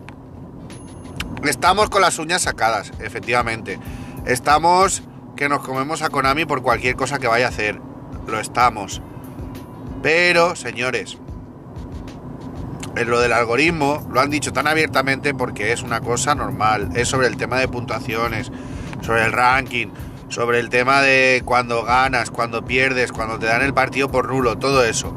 Estamos 1.44 1.90
con 1.90 2.02
las 2.02 2.20
uñas 2.20 2.44
sacadas, 2.44 2.92
efectivamente. 3.00 3.80
Estamos 4.26 5.04
que 5.36 5.50
nos 5.50 5.62
comemos 5.62 6.02
a 6.02 6.10
Konami 6.10 6.46
por 6.46 6.62
cualquier 6.62 6.96
cosa 6.96 7.20
que 7.20 7.28
vaya 7.28 7.48
a 7.48 7.50
hacer. 7.50 7.80
Lo 8.28 8.40
estamos. 8.40 9.02
Pero, 10.04 10.56
señores, 10.56 11.18
en 12.96 13.10
lo 13.10 13.20
del 13.20 13.34
algoritmo 13.34 14.08
lo 14.12 14.20
han 14.20 14.30
dicho 14.30 14.54
tan 14.54 14.68
abiertamente 14.68 15.34
porque 15.34 15.72
es 15.72 15.82
una 15.82 16.02
cosa 16.02 16.36
normal. 16.36 16.90
Es 16.96 17.08
sobre 17.08 17.28
el 17.28 17.38
tema 17.38 17.60
de 17.60 17.68
puntuaciones, 17.68 18.52
sobre 19.02 19.26
el 19.26 19.32
ranking, 19.32 19.88
sobre 20.30 20.60
el 20.60 20.70
tema 20.70 21.02
de 21.02 21.42
cuando 21.46 21.84
ganas, 21.84 22.32
cuando 22.32 22.64
pierdes, 22.64 23.12
cuando 23.12 23.40
te 23.40 23.48
dan 23.48 23.62
el 23.62 23.74
partido 23.74 24.10
por 24.10 24.28
nulo, 24.28 24.58
todo 24.58 24.84
eso. 24.84 25.16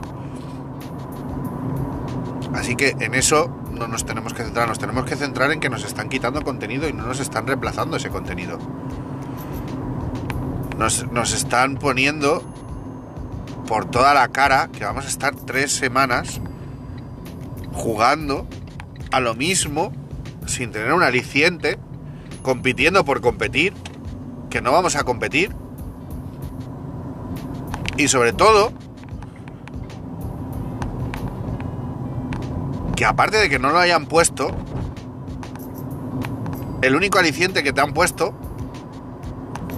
Así 2.64 2.76
que 2.76 2.96
en 2.98 3.12
eso 3.12 3.54
no 3.72 3.88
nos 3.88 4.06
tenemos 4.06 4.32
que 4.32 4.42
centrar, 4.42 4.66
nos 4.66 4.78
tenemos 4.78 5.04
que 5.04 5.16
centrar 5.16 5.50
en 5.50 5.60
que 5.60 5.68
nos 5.68 5.84
están 5.84 6.08
quitando 6.08 6.40
contenido 6.40 6.88
y 6.88 6.94
no 6.94 7.04
nos 7.04 7.20
están 7.20 7.46
reemplazando 7.46 7.98
ese 7.98 8.08
contenido. 8.08 8.58
Nos, 10.78 11.06
nos 11.12 11.34
están 11.34 11.76
poniendo 11.76 12.42
por 13.68 13.84
toda 13.84 14.14
la 14.14 14.28
cara 14.28 14.70
que 14.72 14.82
vamos 14.82 15.04
a 15.04 15.08
estar 15.08 15.34
tres 15.34 15.72
semanas 15.72 16.40
jugando 17.74 18.46
a 19.12 19.20
lo 19.20 19.34
mismo 19.34 19.92
sin 20.46 20.72
tener 20.72 20.94
un 20.94 21.02
aliciente, 21.02 21.78
compitiendo 22.40 23.04
por 23.04 23.20
competir, 23.20 23.74
que 24.48 24.62
no 24.62 24.72
vamos 24.72 24.96
a 24.96 25.04
competir. 25.04 25.54
Y 27.98 28.08
sobre 28.08 28.32
todo, 28.32 28.72
que 32.96 33.04
aparte 33.04 33.38
de 33.38 33.48
que 33.48 33.58
no 33.58 33.70
lo 33.70 33.78
hayan 33.78 34.06
puesto, 34.06 34.50
el 36.82 36.94
único 36.94 37.18
aliciente 37.18 37.62
que 37.62 37.72
te 37.72 37.80
han 37.80 37.92
puesto 37.92 38.34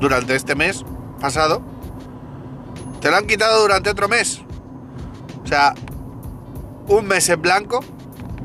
durante 0.01 0.35
este 0.35 0.55
mes 0.55 0.85
pasado, 1.21 1.63
te 3.01 3.11
lo 3.11 3.17
han 3.17 3.27
quitado 3.27 3.63
durante 3.63 3.91
otro 3.91 4.09
mes. 4.09 4.43
O 5.45 5.47
sea, 5.47 5.75
un 6.89 7.07
mes 7.07 7.29
en 7.29 7.41
blanco. 7.41 7.85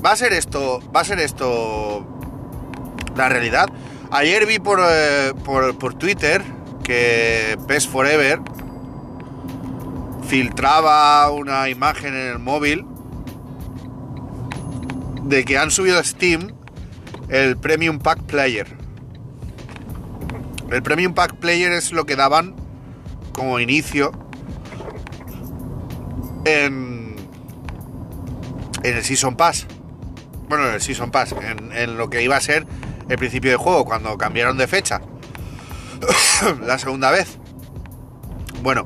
Va 0.04 0.12
a 0.12 0.16
ser 0.16 0.34
esto, 0.34 0.80
va 0.96 1.02
a 1.02 1.04
ser 1.04 1.20
esto 1.20 2.06
la 3.16 3.30
realidad. 3.30 3.70
Ayer 4.12 4.46
vi 4.46 4.60
por, 4.60 4.80
eh, 4.84 5.34
por, 5.46 5.78
por, 5.78 5.94
Twitter 5.94 6.44
que 6.84 7.58
PES 7.68 7.88
Forever 7.88 8.40
filtraba 10.28 11.30
una 11.32 11.70
imagen 11.70 12.16
en 12.16 12.28
el 12.32 12.40
móvil 12.40 12.86
de 15.32 15.46
que 15.46 15.58
han 15.58 15.72
subido 15.72 15.98
a 15.98 16.04
Steam 16.04 16.54
el 17.30 17.58
Premium 17.58 18.00
Pack 18.00 18.24
Player. 18.24 18.68
El 20.70 20.84
Premium 20.84 21.14
Pack 21.14 21.36
Player 21.36 21.72
es 21.72 21.94
lo 21.94 22.06
que 22.06 22.18
daban 22.18 22.54
como 23.32 23.62
inicio 23.62 24.12
en, 26.44 27.16
en 28.84 28.98
el 28.98 29.04
Season 29.04 29.38
Pass. 29.38 29.68
Bueno, 30.50 30.68
en 30.68 30.74
el 30.74 30.82
Season 30.82 31.12
Pass, 31.12 31.32
en, 31.32 31.72
en 31.72 31.98
lo 31.98 32.10
que 32.10 32.22
iba 32.22 32.36
a 32.36 32.42
ser 32.42 32.68
el 33.08 33.18
principio 33.18 33.52
de 33.52 33.58
juego, 33.58 33.86
cuando 33.86 34.18
cambiaron 34.18 34.58
de 34.58 34.68
fecha. 34.68 35.02
la 36.66 36.78
segunda 36.78 37.10
vez. 37.10 37.38
Bueno. 38.62 38.86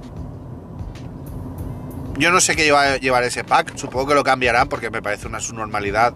Yo 2.20 2.32
no 2.32 2.40
sé 2.40 2.56
qué 2.56 2.64
lleva 2.66 2.98
llevar 2.98 3.24
ese 3.24 3.44
pack. 3.44 3.76
Supongo 3.76 4.08
que 4.08 4.14
lo 4.14 4.24
cambiarán 4.24 4.70
porque 4.70 4.92
me 4.92 5.02
parece 5.02 5.28
una 5.28 5.40
subnormalidad 5.40 6.14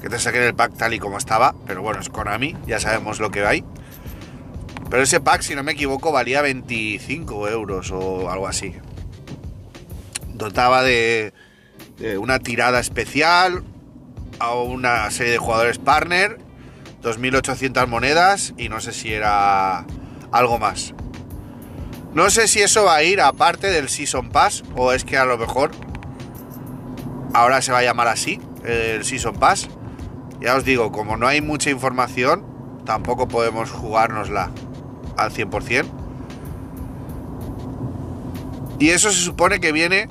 que 0.00 0.08
te 0.08 0.18
saquen 0.18 0.42
el 0.42 0.54
pack 0.54 0.76
tal 0.76 0.94
y 0.94 0.98
como 0.98 1.18
estaba. 1.18 1.54
Pero 1.66 1.82
bueno, 1.82 2.00
es 2.00 2.08
Konami, 2.08 2.56
ya 2.66 2.80
sabemos 2.80 3.20
lo 3.20 3.30
que 3.30 3.44
hay. 3.44 3.64
Pero 4.90 5.02
ese 5.02 5.20
pack, 5.20 5.42
si 5.42 5.54
no 5.54 5.62
me 5.62 5.72
equivoco, 5.72 6.10
valía 6.10 6.42
25 6.42 7.48
euros 7.48 7.90
o 7.92 8.30
algo 8.30 8.48
así. 8.48 8.74
Dotaba 10.34 10.82
de, 10.82 11.32
de 11.98 12.18
una 12.18 12.38
tirada 12.38 12.80
especial 12.80 13.62
a 14.40 14.54
una 14.54 15.10
serie 15.10 15.32
de 15.32 15.38
jugadores 15.38 15.78
partner, 15.78 16.38
2.800 17.02 17.86
monedas 17.86 18.54
y 18.56 18.68
no 18.68 18.80
sé 18.80 18.92
si 18.92 19.12
era 19.12 19.84
algo 20.32 20.58
más. 20.58 20.94
No 22.14 22.28
sé 22.30 22.48
si 22.48 22.60
eso 22.60 22.84
va 22.84 22.96
a 22.96 23.02
ir 23.04 23.20
aparte 23.20 23.68
del 23.68 23.88
Season 23.88 24.30
Pass 24.30 24.64
o 24.74 24.92
es 24.92 25.04
que 25.04 25.16
a 25.16 25.24
lo 25.24 25.38
mejor 25.38 25.70
ahora 27.32 27.62
se 27.62 27.70
va 27.70 27.78
a 27.78 27.82
llamar 27.82 28.08
así, 28.08 28.40
el 28.64 29.04
Season 29.04 29.34
Pass. 29.34 29.68
Ya 30.40 30.56
os 30.56 30.64
digo, 30.64 30.90
como 30.90 31.16
no 31.16 31.26
hay 31.26 31.42
mucha 31.42 31.70
información, 31.70 32.44
tampoco 32.86 33.28
podemos 33.28 33.70
jugárnosla 33.70 34.50
al 35.16 35.32
100%. 35.32 35.86
Y 38.78 38.90
eso 38.90 39.10
se 39.10 39.20
supone 39.20 39.60
que 39.60 39.72
viene 39.72 40.08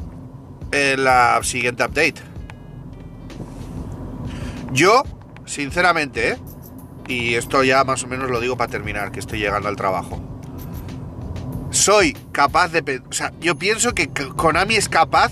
en 0.71 1.03
la 1.03 1.39
siguiente 1.41 1.83
update. 1.83 2.21
Yo, 4.71 5.03
sinceramente, 5.45 6.33
¿eh? 6.33 6.37
y 7.07 7.33
esto 7.33 7.63
ya 7.63 7.83
más 7.83 8.03
o 8.03 8.07
menos 8.07 8.29
lo 8.29 8.39
digo 8.39 8.55
para 8.55 8.69
terminar, 8.69 9.11
que 9.11 9.19
estoy 9.19 9.39
llegando 9.39 9.67
al 9.67 9.75
trabajo. 9.75 10.21
Soy 11.71 12.13
capaz 12.31 12.69
de... 12.69 13.01
O 13.09 13.13
sea, 13.13 13.33
yo 13.41 13.55
pienso 13.55 13.95
que 13.95 14.09
Konami 14.09 14.75
es 14.75 14.89
capaz 14.89 15.31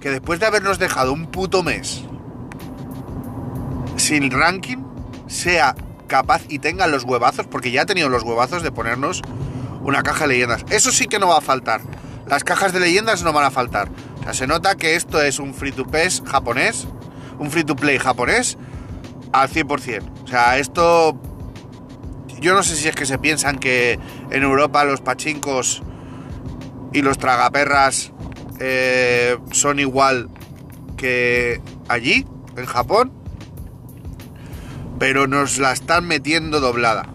que 0.00 0.10
después 0.10 0.40
de 0.40 0.46
habernos 0.46 0.80
dejado 0.80 1.12
un 1.12 1.26
puto 1.26 1.62
mes 1.62 2.04
sin 4.12 4.30
ranking, 4.30 4.76
sea 5.26 5.74
capaz 6.06 6.42
y 6.50 6.58
tenga 6.58 6.86
los 6.86 7.04
huevazos, 7.04 7.46
porque 7.46 7.70
ya 7.70 7.82
ha 7.82 7.86
tenido 7.86 8.10
los 8.10 8.24
huevazos 8.24 8.62
de 8.62 8.70
ponernos 8.70 9.22
una 9.80 10.02
caja 10.02 10.24
de 10.26 10.34
leyendas. 10.34 10.66
Eso 10.68 10.92
sí 10.92 11.06
que 11.06 11.18
no 11.18 11.28
va 11.28 11.38
a 11.38 11.40
faltar. 11.40 11.80
Las 12.26 12.44
cajas 12.44 12.74
de 12.74 12.80
leyendas 12.80 13.22
no 13.22 13.32
van 13.32 13.46
a 13.46 13.50
faltar. 13.50 13.88
O 14.20 14.24
sea, 14.24 14.34
se 14.34 14.46
nota 14.46 14.74
que 14.74 14.96
esto 14.96 15.22
es 15.22 15.38
un 15.38 15.54
free 15.54 15.72
to 15.72 15.86
play 15.86 16.10
japonés, 16.26 16.86
un 17.38 17.50
free 17.50 17.64
to 17.64 17.74
play 17.74 17.96
japonés 17.96 18.58
al 19.32 19.48
100%. 19.48 20.24
O 20.24 20.26
sea, 20.26 20.58
esto... 20.58 21.18
Yo 22.38 22.52
no 22.52 22.62
sé 22.62 22.76
si 22.76 22.88
es 22.88 22.94
que 22.94 23.06
se 23.06 23.16
piensan 23.16 23.58
que 23.58 23.98
en 24.30 24.42
Europa 24.42 24.84
los 24.84 25.00
pachincos 25.00 25.82
y 26.92 27.00
los 27.00 27.16
tragaperras 27.16 28.12
eh, 28.60 29.38
son 29.52 29.78
igual 29.78 30.28
que 30.98 31.62
allí, 31.88 32.26
en 32.58 32.66
Japón, 32.66 33.21
pero 35.02 35.26
nos 35.26 35.58
la 35.58 35.72
están 35.72 36.06
metiendo 36.06 36.60
doblada. 36.60 37.08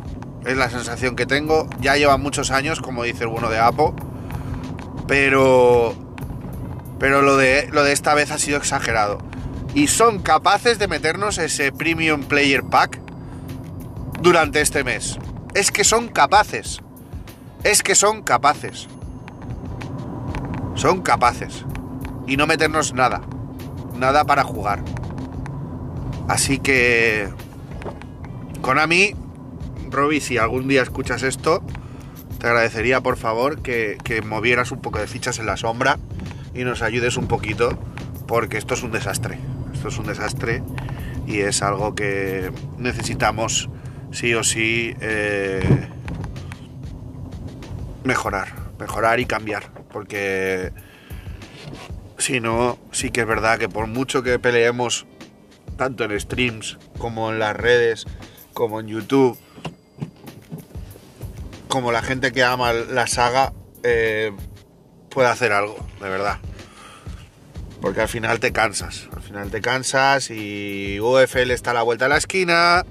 Es 0.45 0.57
la 0.57 0.69
sensación 0.69 1.15
que 1.15 1.25
tengo. 1.25 1.69
Ya 1.79 1.95
lleva 1.95 2.17
muchos 2.17 2.51
años, 2.51 2.81
como 2.81 3.03
dice 3.03 3.23
el 3.23 3.29
bueno 3.29 3.49
de 3.49 3.59
Apo, 3.59 3.95
pero 5.07 5.95
pero 6.99 7.21
lo 7.21 7.37
de 7.37 7.69
lo 7.71 7.85
de 7.85 7.93
esta 7.93 8.13
vez 8.13 8.29
ha 8.31 8.39
sido 8.39 8.57
exagerado. 8.57 9.19
Y 9.73 9.87
son 9.87 10.19
capaces 10.19 10.79
de 10.79 10.89
meternos 10.89 11.37
ese 11.37 11.71
Premium 11.71 12.23
Player 12.23 12.61
Pack 12.61 12.99
durante 14.21 14.59
este 14.59 14.83
mes. 14.83 15.17
Es 15.53 15.71
que 15.71 15.85
son 15.85 16.09
capaces. 16.09 16.81
Es 17.63 17.83
que 17.83 17.95
son 17.95 18.21
capaces. 18.21 18.89
Son 20.75 21.03
capaces. 21.03 21.63
Y 22.27 22.35
no 22.35 22.47
meternos 22.47 22.93
nada. 22.93 23.21
Nada 23.95 24.25
para 24.25 24.43
jugar. 24.43 24.83
Así 26.27 26.59
que... 26.59 27.46
Konami, 28.61 29.15
Robbie, 29.89 30.21
si 30.21 30.37
algún 30.37 30.67
día 30.67 30.81
escuchas 30.81 31.23
esto, 31.23 31.63
te 32.39 32.47
agradecería 32.47 33.01
por 33.01 33.17
favor 33.17 33.61
que, 33.61 33.97
que 34.03 34.21
movieras 34.21 34.71
un 34.71 34.81
poco 34.81 34.99
de 34.99 35.07
fichas 35.07 35.39
en 35.39 35.45
la 35.45 35.57
sombra 35.57 35.97
y 36.53 36.63
nos 36.63 36.81
ayudes 36.81 37.17
un 37.17 37.27
poquito 37.27 37.77
porque 38.27 38.57
esto 38.57 38.73
es 38.73 38.83
un 38.83 38.91
desastre. 38.91 39.39
Esto 39.73 39.89
es 39.89 39.97
un 39.97 40.07
desastre 40.07 40.63
y 41.27 41.39
es 41.39 41.61
algo 41.61 41.93
que 41.93 42.51
necesitamos 42.77 43.69
sí 44.11 44.33
o 44.33 44.43
sí 44.43 44.95
eh, 45.01 45.89
mejorar, 48.03 48.53
mejorar 48.79 49.19
y 49.19 49.25
cambiar, 49.25 49.71
porque 49.91 50.71
si 52.17 52.39
no, 52.39 52.79
sí 52.91 53.11
que 53.11 53.21
es 53.21 53.27
verdad 53.27 53.59
que 53.59 53.69
por 53.69 53.87
mucho 53.87 54.23
que 54.23 54.39
peleemos, 54.39 55.05
tanto 55.77 56.05
en 56.05 56.19
streams 56.19 56.77
como 56.97 57.31
en 57.31 57.39
las 57.39 57.55
redes, 57.55 58.05
como 58.57 58.79
en 58.79 58.87
YouTube, 58.87 59.37
como 61.67 61.91
la 61.91 62.01
gente 62.01 62.31
que 62.31 62.43
ama 62.43 62.73
la 62.73 63.05
saga, 63.05 63.53
eh, 63.83 64.31
puede 65.09 65.27
hacer 65.27 65.51
algo, 65.51 65.77
de 66.01 66.09
verdad. 66.09 66.39
Porque 67.81 68.01
al 68.01 68.07
final 68.07 68.39
te 68.39 68.51
cansas, 68.51 69.09
al 69.15 69.21
final 69.21 69.51
te 69.51 69.61
cansas 69.61 70.31
y 70.31 70.99
UFL 70.99 71.51
está 71.51 71.69
a 71.69 71.73
la 71.75 71.83
vuelta 71.83 72.05
de 72.05 72.09
la 72.09 72.17
esquina 72.17 72.83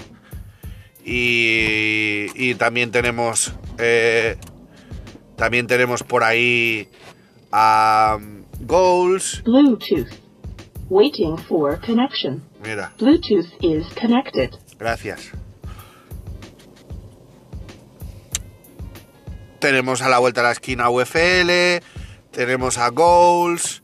y, 1.05 2.27
y 2.37 2.55
también 2.55 2.93
tenemos 2.93 3.53
eh, 3.79 4.37
también 5.35 5.67
tenemos 5.67 6.05
por 6.05 6.23
ahí 6.23 6.89
um, 7.53 8.45
goals. 8.61 9.43
Bluetooth. 9.43 10.13
Waiting 10.89 11.37
for 11.37 11.77
connection. 11.81 12.45
Mira, 12.63 12.93
Bluetooth 12.99 13.49
is 13.61 13.85
connected. 14.01 14.51
gracias. 14.79 15.33
Tenemos 19.59 20.03
a 20.03 20.09
la 20.09 20.19
vuelta 20.19 20.41
de 20.41 20.47
la 20.47 20.53
esquina 20.53 20.91
UFL, 20.91 21.83
tenemos 22.31 22.79
a 22.79 22.89
Goals, 22.91 23.83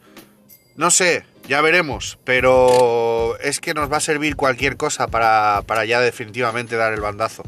no 0.77 0.91
sé, 0.91 1.25
ya 1.49 1.61
veremos, 1.61 2.19
pero 2.25 3.39
es 3.41 3.61
que 3.61 3.75
nos 3.75 3.91
va 3.91 3.99
a 3.99 4.01
servir 4.01 4.37
cualquier 4.37 4.77
cosa 4.77 5.07
para, 5.09 5.63
para 5.67 5.85
ya 5.85 6.01
definitivamente 6.01 6.77
dar 6.77 6.93
el 6.93 7.01
bandazo. 7.01 7.43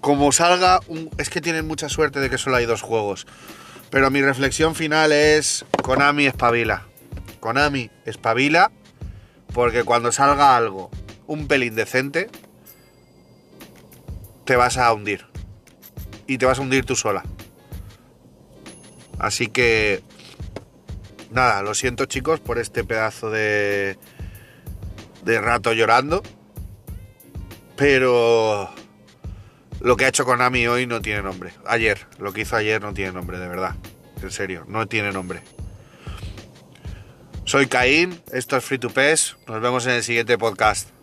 Como 0.00 0.30
salga, 0.32 0.80
es 1.18 1.30
que 1.30 1.40
tienen 1.40 1.66
mucha 1.66 1.88
suerte 1.88 2.20
de 2.20 2.30
que 2.30 2.38
solo 2.38 2.56
hay 2.56 2.66
dos 2.66 2.82
juegos. 2.82 3.26
Pero 3.90 4.10
mi 4.10 4.20
reflexión 4.20 4.74
final 4.74 5.12
es 5.12 5.64
Konami 5.82 6.26
espabila. 6.26 6.86
Konami 7.40 7.90
espabila 8.04 8.70
porque 9.52 9.84
cuando 9.84 10.12
salga 10.12 10.56
algo 10.56 10.90
un 11.26 11.48
pelín 11.48 11.74
decente 11.74 12.28
te 14.44 14.56
vas 14.56 14.76
a 14.78 14.92
hundir. 14.92 15.26
Y 16.26 16.38
te 16.38 16.46
vas 16.46 16.58
a 16.58 16.62
hundir 16.62 16.84
tú 16.84 16.96
sola. 16.96 17.24
Así 19.18 19.48
que 19.48 20.02
nada, 21.30 21.62
lo 21.62 21.74
siento 21.74 22.06
chicos 22.06 22.40
por 22.40 22.58
este 22.58 22.84
pedazo 22.84 23.30
de 23.30 23.98
de 25.26 25.40
rato 25.40 25.74
llorando. 25.74 26.22
Pero 27.76 28.70
lo 29.80 29.96
que 29.96 30.06
ha 30.06 30.08
hecho 30.08 30.24
Konami 30.24 30.66
hoy 30.66 30.86
no 30.86 31.02
tiene 31.02 31.22
nombre. 31.22 31.52
Ayer, 31.66 32.06
lo 32.18 32.32
que 32.32 32.40
hizo 32.42 32.56
ayer 32.56 32.80
no 32.80 32.94
tiene 32.94 33.12
nombre, 33.12 33.38
de 33.38 33.48
verdad. 33.48 33.74
En 34.22 34.30
serio, 34.30 34.64
no 34.66 34.86
tiene 34.86 35.12
nombre. 35.12 35.42
Soy 37.44 37.66
Caín, 37.66 38.20
esto 38.32 38.56
es 38.56 38.64
Free 38.64 38.78
to 38.78 38.88
Pes. 38.88 39.36
Nos 39.46 39.60
vemos 39.60 39.84
en 39.86 39.92
el 39.92 40.02
siguiente 40.02 40.38
podcast. 40.38 40.95